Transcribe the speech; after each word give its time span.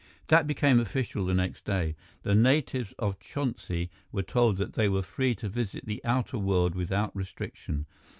That 0.29 0.47
became 0.47 0.79
official 0.79 1.27
the 1.27 1.35
next 1.35 1.63
day. 1.63 1.95
The 2.23 2.33
natives 2.33 2.91
of 2.97 3.19
Chonsi 3.19 3.89
were 4.11 4.23
told 4.23 4.57
that 4.57 4.73
they 4.73 4.89
were 4.89 5.03
free 5.03 5.35
to 5.35 5.47
visit 5.47 5.85
the 5.85 6.03
outer 6.03 6.39
world 6.39 6.73
without 6.73 7.15
restriction. 7.15 7.85